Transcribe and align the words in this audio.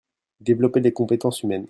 Développer 0.39 0.79
les 0.79 0.93
compétences 0.93 1.43
humaines. 1.43 1.59